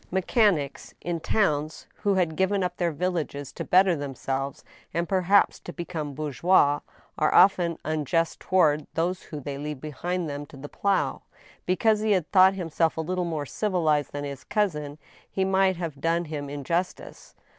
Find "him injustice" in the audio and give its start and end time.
16.25-17.35